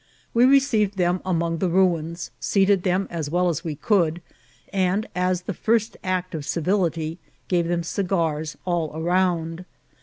[0.33, 4.19] We received them among the ruins, seated them as well as we could,
[4.73, 9.63] and, as the first act of civility, gave them cigars all around.